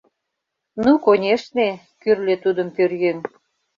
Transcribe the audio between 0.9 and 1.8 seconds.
конешне,—